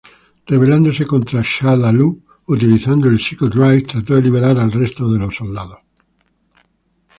Rebelándose 0.47 1.05
contra 1.05 1.43
Shadaloo, 1.43 2.23
utilizando 2.47 3.07
el 3.07 3.19
Psycho 3.19 3.47
Drive 3.49 3.83
trató 3.83 4.15
de 4.15 4.23
liberar 4.23 4.57
al 4.59 4.71
resto 4.71 5.07
de 5.11 5.29
soldados. 5.29 5.77